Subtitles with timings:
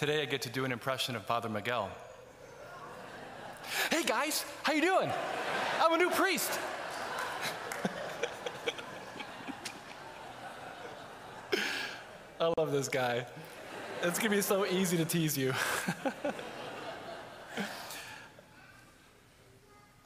[0.00, 1.90] Today I get to do an impression of Father Miguel.
[3.90, 5.10] Hey guys, how you doing?
[5.78, 6.58] I'm a new priest.
[12.40, 13.26] I love this guy.
[14.02, 15.52] It's gonna be so easy to tease you.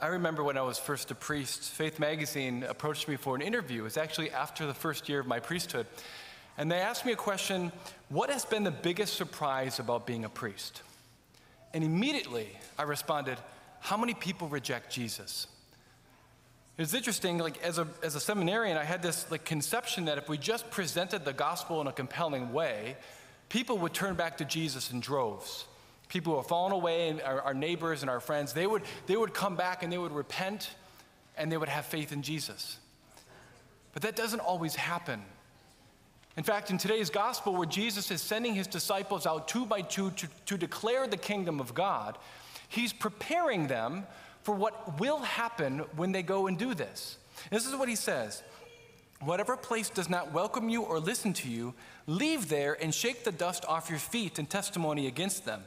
[0.00, 3.82] I remember when I was first a priest, Faith Magazine approached me for an interview.
[3.82, 5.86] It was actually after the first year of my priesthood.
[6.56, 7.72] And they asked me a question
[8.08, 10.82] What has been the biggest surprise about being a priest?
[11.72, 12.48] And immediately
[12.78, 13.38] I responded,
[13.80, 15.46] How many people reject Jesus?
[16.76, 20.28] It's interesting, like as a, as a seminarian, I had this like conception that if
[20.28, 22.96] we just presented the gospel in a compelling way,
[23.48, 25.66] people would turn back to Jesus in droves.
[26.08, 29.16] People who have fallen away, and our, our neighbors and our friends, they would, they
[29.16, 30.70] would come back and they would repent
[31.36, 32.78] and they would have faith in Jesus.
[33.92, 35.22] But that doesn't always happen.
[36.36, 40.10] In fact, in today's gospel, where Jesus is sending his disciples out two by two
[40.12, 42.18] to, to declare the kingdom of God,
[42.68, 44.04] he's preparing them
[44.42, 47.18] for what will happen when they go and do this.
[47.50, 48.42] this is what he says
[49.20, 51.72] Whatever place does not welcome you or listen to you,
[52.06, 55.62] leave there and shake the dust off your feet in testimony against them.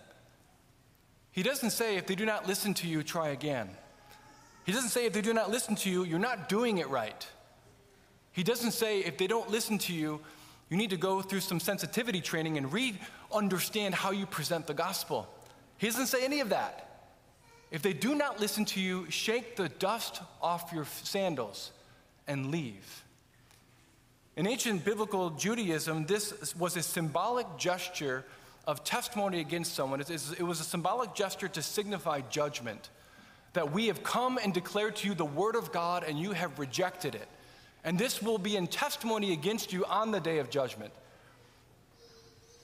[1.32, 3.70] He doesn't say, if they do not listen to you, try again.
[4.66, 7.28] He doesn't say, if they do not listen to you, you're not doing it right.
[8.32, 10.20] He doesn't say, if they don't listen to you,
[10.70, 13.00] you need to go through some sensitivity training and re
[13.32, 15.28] understand how you present the gospel.
[15.78, 16.84] He doesn't say any of that.
[17.72, 21.72] If they do not listen to you, shake the dust off your sandals
[22.28, 23.04] and leave.
[24.36, 28.24] In ancient biblical Judaism, this was a symbolic gesture
[28.66, 30.00] of testimony against someone.
[30.02, 32.90] It was a symbolic gesture to signify judgment.
[33.54, 36.60] That we have come and declared to you the word of God and you have
[36.60, 37.28] rejected it.
[37.88, 40.92] And this will be in testimony against you on the day of judgment.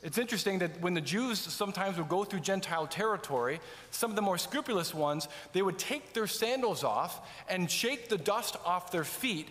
[0.02, 4.22] It's interesting that when the Jews sometimes would go through Gentile territory, some of the
[4.22, 9.06] more scrupulous ones, they would take their sandals off and shake the dust off their
[9.06, 9.48] feet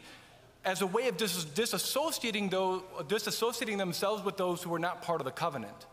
[0.63, 5.23] as a way of dis- disassociating, those, disassociating themselves with those who were not part
[5.23, 5.87] of the covenant.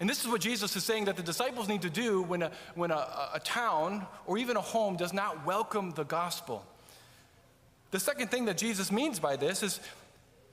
[0.00, 2.50] And this is what Jesus is saying that the disciples need to do when a,
[2.74, 6.66] when a, a town or even a home does not welcome the gospel.
[7.96, 9.80] The second thing that Jesus means by this is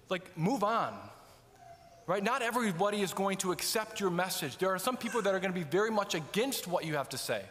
[0.07, 0.97] like, move on
[2.05, 2.23] right?
[2.23, 4.57] Not everybody is going to accept your message.
[4.57, 7.07] There are some people that are going to be very much against what you have
[7.09, 7.41] to say,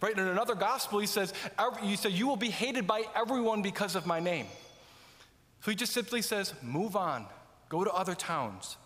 [0.00, 0.12] right?
[0.12, 1.32] In another gospel, he says,
[1.84, 4.46] "You say you will be hated by everyone because of my name."
[5.60, 7.26] So he just simply says, "Move on,
[7.68, 8.76] go to other towns."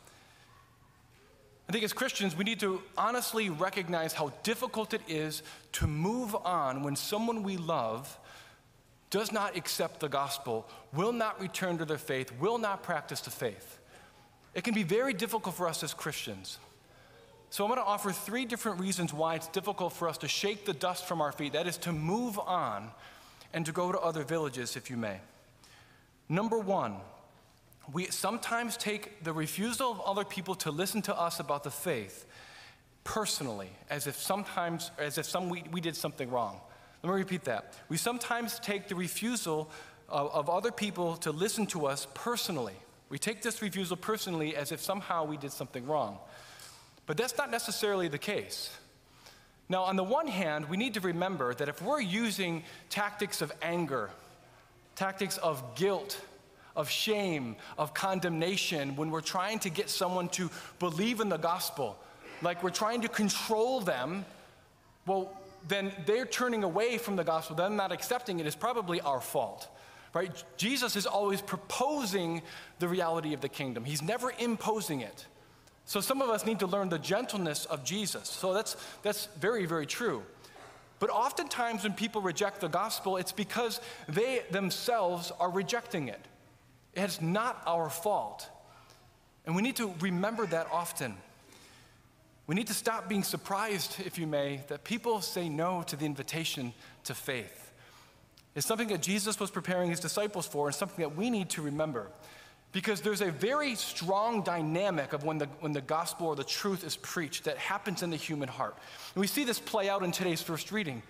[1.67, 6.35] I think as Christians, we need to honestly recognize how difficult it is to move
[6.45, 8.19] on when someone we love
[9.11, 13.31] does not accept the gospel, will not return to their faith, will not practice the
[13.31, 13.79] faith.
[14.55, 16.59] It can be very difficult for us as Christians.
[17.51, 20.65] So, I'm going to offer three different reasons why it's difficult for us to shake
[20.65, 21.53] the dust from our feet.
[21.53, 22.91] That is, to move on
[23.53, 25.21] and to go to other villages, if you may.
[26.29, 26.97] Number one,
[27.93, 32.27] we sometimes take the refusal of other people to listen to us about the faith
[33.05, 36.61] personally, as if sometimes, as if some, we, we did something wrong.
[37.07, 37.73] Let me repeat that.
[37.89, 39.71] We sometimes take the refusal
[40.09, 42.75] of, of other people to listen to us personally.
[43.11, 46.19] We take this refusal personally as if somehow we did something wrong.
[47.07, 48.77] But that's not necessarily the case.
[49.69, 53.53] Now, on the one hand, we need to remember that if we're using tactics of
[53.63, 54.11] anger,
[54.97, 56.21] tactics of guilt,
[56.75, 60.51] of shame, of condemnation, when we're trying to get someone to
[60.81, 61.97] believe in the gospel,
[62.43, 64.25] like we're trying to control them,
[65.07, 65.31] well,
[65.69, 69.69] then they're turning away from the gospel, them not accepting it is probably our fault
[70.17, 70.45] right?
[70.57, 72.41] Jesus is always proposing
[72.79, 75.27] the reality of the kingdom, he's never imposing it.
[75.85, 78.29] So some of us need to learn the gentleness of Jesus.
[78.29, 80.25] So that's, that's very, very true.
[80.99, 86.21] But oftentimes when people reject the gospel, it's because they themselves are rejecting it.
[86.95, 88.49] It's not our fault.
[89.45, 91.15] And we need to remember that often.
[92.47, 96.07] We need to stop being surprised, if you may, that people say no to the
[96.07, 96.73] invitation
[97.05, 97.73] to faith
[98.55, 101.63] It's something that Jesus was preparing his disciples for and something that we need to
[101.63, 102.09] remember.
[102.73, 106.85] Because there's a very strong dynamic of when the, when the gospel or the truth
[106.85, 108.77] is preached that happens in the human heart.
[109.15, 111.03] And we see this play out in today's first reading,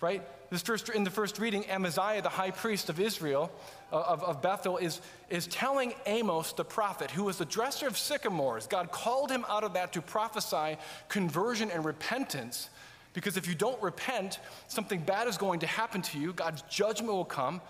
[0.00, 0.22] right?
[0.50, 3.50] This first, in the first reading, Amaziah, the high priest of Israel,
[3.92, 7.98] uh, of, of Bethel, is, is telling Amos the prophet, who was the dresser of
[7.98, 8.66] sycamores.
[8.66, 10.76] God called him out of that to prophesy
[11.08, 12.70] conversion and repentance
[13.16, 16.34] because if you don't repent, something bad is going to happen to you.
[16.34, 17.62] God's judgment will come.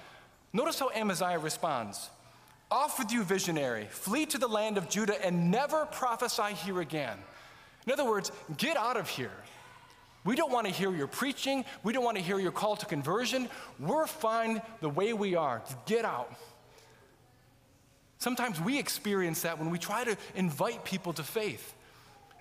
[0.52, 2.11] Notice how Amaziah responds
[2.69, 3.87] Off with you, visionary.
[3.88, 7.17] Flee to the land of Judah and never prophesy here again.
[7.87, 9.31] In other words, get out of here.
[10.26, 11.64] We don't want to hear your preaching.
[11.82, 13.49] We don't want to hear your call to conversion.
[13.78, 15.62] We're fine the way we are.
[15.87, 16.34] Get out.
[18.19, 21.75] Sometimes we experience that when we try to invite people to faith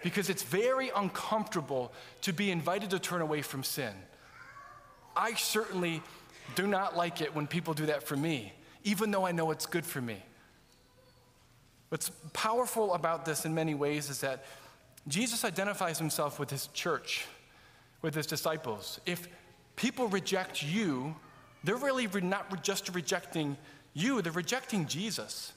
[0.03, 1.91] because it's very uncomfortable
[2.21, 3.93] to be invited to turn away from sin.
[5.15, 6.01] I certainly
[6.55, 8.53] do not like it when people do that for me,
[8.83, 10.21] even though I know it's good for me.
[11.89, 14.45] What's powerful about this in many ways is that
[15.07, 17.25] Jesus identifies himself with his church,
[18.05, 19.01] with his disciples.
[19.05, 19.27] If
[19.75, 21.15] people reject you,
[21.63, 23.57] they're really not just rejecting
[23.93, 25.51] you, they're rejecting Jesus.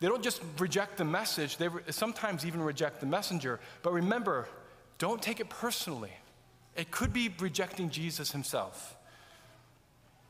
[0.00, 3.60] They don't just reject the message, they sometimes even reject the messenger.
[3.82, 4.48] But remember,
[4.98, 6.12] don't take it personally.
[6.76, 8.96] It could be rejecting Jesus himself.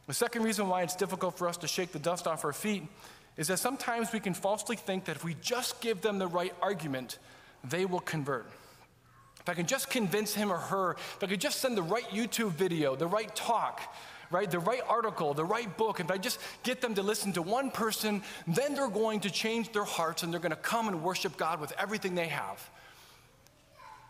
[0.06, 2.82] The second reason why it's difficult for us to shake the dust off our feet
[3.36, 6.54] is that sometimes we can falsely think that if we just give them the right
[6.60, 7.18] argument,
[7.62, 8.50] they will convert.
[9.48, 12.04] If I can just convince him or her, if I could just send the right
[12.10, 13.80] YouTube video, the right talk,
[14.30, 17.40] right, the right article, the right book, if I just get them to listen to
[17.40, 21.02] one person, then they're going to change their hearts and they're going to come and
[21.02, 22.68] worship God with everything they have.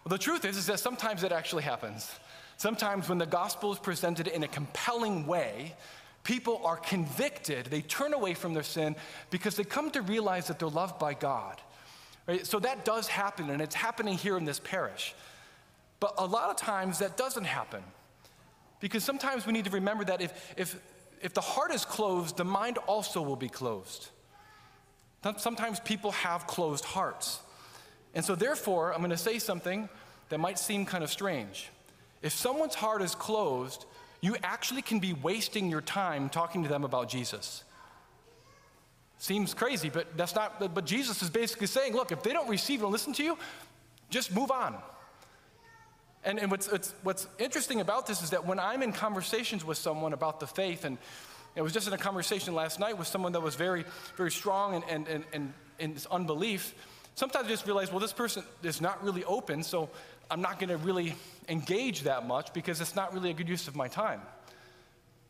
[0.05, 2.11] Well, the truth is, is that sometimes it actually happens.
[2.57, 5.77] Sometimes when the gospel is presented in a compelling way,
[6.25, 7.67] people are convicted.
[7.67, 8.97] They turn away from their sin
[9.31, 11.61] because they come to realize that they're loved by God.
[12.29, 12.47] Right?
[12.47, 15.15] So that does happen, and it's happening here in this parish.
[15.99, 17.83] But a lot of times that doesn't happen.
[18.81, 20.79] Because sometimes we need to remember that if, if,
[21.21, 24.11] if the heart is closed, the mind also will be closed.
[25.39, 27.41] Sometimes people have closed hearts.
[28.15, 29.89] And so, therefore, I'm going to say something
[30.29, 31.71] that might seem kind of strange.
[32.23, 33.87] If someone's heart is closed,
[34.21, 37.65] you actually can be wasting your time talking to them about Jesus.
[39.19, 42.83] Seems crazy, but that's not, but Jesus is basically saying, look, if they don't receive
[42.83, 43.37] and listen to you,
[44.11, 44.77] just move on.
[46.25, 46.69] And, and what's,
[47.03, 50.85] what's interesting about this is that when I'm in conversations with someone about the faith,
[50.85, 50.99] and
[51.57, 53.85] I was just in a conversation last night with someone that was very,
[54.17, 56.75] very strong and and and in, in unbelief,
[57.17, 59.91] sometimes I just realize, well, this person is not really open, so
[60.31, 61.17] I'm not going to really
[61.49, 64.21] engage that much because it's not really a good use of my time.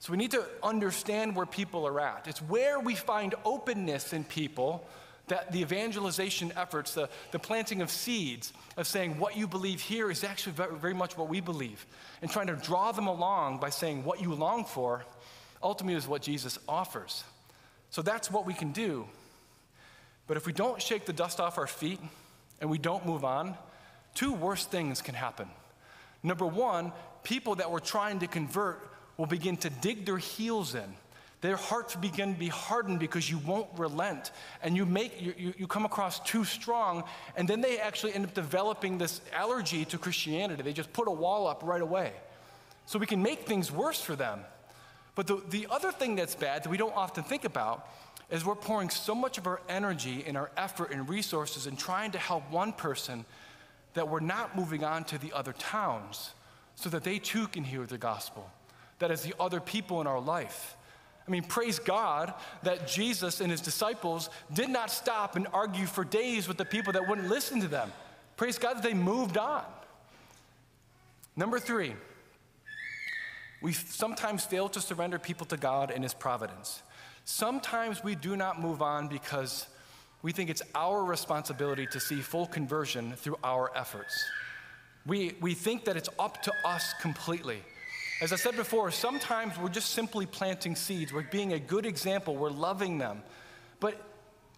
[0.01, 2.27] So we need to understand where people are at.
[2.29, 4.87] It's where we find openness in people
[5.27, 10.11] that the evangelization efforts, the, the planting of seeds, of saying what you believe here
[10.11, 11.85] is actually very, much what we believe,
[12.23, 15.05] and trying to draw them along by saying what you long for
[15.63, 17.25] ultimately is what Jesus offers.
[17.91, 19.07] So that's what we can do.
[20.27, 22.01] But if we don't shake the dust off our feet
[22.61, 23.57] and we don't move on,
[24.15, 25.49] two worse things can happen.
[26.23, 26.93] Number one,
[27.23, 30.95] people that we're trying to convert will begin to dig their heels in.
[31.41, 34.33] Their hearts begin to be hardened because you won't relent.
[34.63, 37.05] And you make you, you, come across too strong
[37.37, 40.63] and then they actually end up developing this allergy to christianity.
[40.63, 42.13] They just put a wall up right away.
[42.87, 44.41] So we can make things worse for them.
[45.15, 47.89] But the, the other thing that's bad that we don't often think about
[48.31, 52.13] is we're pouring so much of our energy and our effort and resources in trying
[52.13, 53.25] to help one person
[53.95, 56.33] that we're not moving on to the other towns
[56.75, 58.51] so that they too can hear the gospel
[58.99, 60.77] that is the other people in our life
[61.29, 66.03] I mean, praise God that Jesus and his disciples did not stop and argue for
[66.03, 67.93] days with the people that wouldn't listen to them.
[68.39, 69.63] Praise God that they moved on.
[71.37, 71.93] Number three,
[73.61, 76.83] we sometimes fail to surrender people to God and his providence.
[77.27, 79.67] Sometimes we do not move on because
[80.23, 84.25] we think it's our responsibility to see full conversion through our efforts.
[85.05, 87.63] We, we think that it's up to us completely.
[88.21, 91.13] As I said before, sometimes we're just simply planting seeds.
[91.13, 92.37] We're being a good example.
[92.37, 93.23] We're loving them.
[93.79, 94.01] But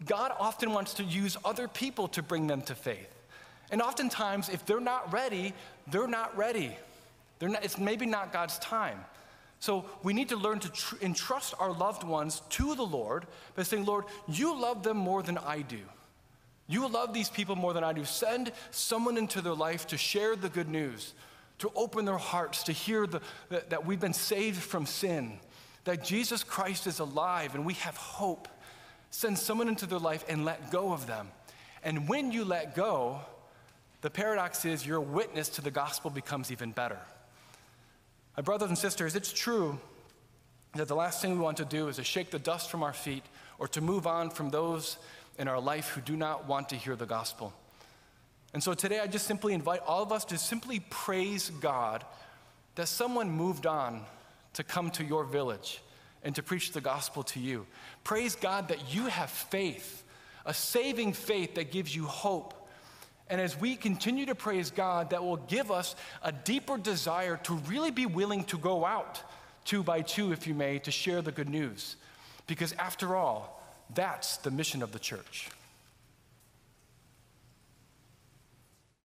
[0.07, 3.15] God often wants to use other people to bring them to faith.
[3.71, 5.53] And oftentimes, if they're not ready,
[5.87, 6.75] they're not ready.
[7.39, 8.99] They're not, it's maybe not God's time.
[9.61, 13.63] So we need to learn to tr- entrust our loved ones to the Lord by
[13.63, 15.81] saying, Lord, you love them more than I do.
[16.67, 18.05] You love these people more than I do.
[18.07, 21.13] Send someone into their life to share the good news,
[21.61, 25.39] to open their hearts to hear the, that, that we've been saved from sin,
[25.85, 28.49] that Jesus Christ is alive and we have hope.
[29.11, 31.29] Send someone into their life and let go of them.
[31.83, 33.21] And when you let go,
[34.01, 36.99] the paradox is your witness to the gospel becomes even better.
[38.37, 39.79] My brothers and sisters, it's true
[40.75, 42.93] that the last thing we want to do is to shake the dust from our
[42.93, 43.25] feet
[43.59, 44.97] or to move on from those
[45.39, 47.53] in our life who do not want to hear the gospel.
[48.53, 52.05] And so today I just simply invite all of us to simply praise God
[52.75, 54.03] that someone moved on
[54.55, 55.81] to come to your village
[56.23, 57.67] and to preach the gospel to you.
[58.05, 60.03] Praise God that you have faith,
[60.45, 62.55] a saving faith that gives you hope.
[63.29, 67.55] And as we continue to praise God, that will give us a deeper desire to
[67.55, 69.23] really be willing to go out,
[69.65, 71.95] two by two, if you may, to share the good news.
[72.49, 73.63] Because after all,
[73.95, 75.49] that's the mission of the church.